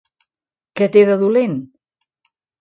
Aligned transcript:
Què 0.81 0.87
té 0.95 1.03
de 1.09 1.19
dolent? 1.25 1.53